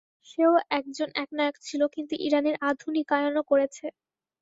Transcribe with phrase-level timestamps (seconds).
[0.27, 0.43] সে
[0.71, 3.85] একজন একনায়ক ছিল, কিন্তু ইরানের আধুনিকায়নও করেছে।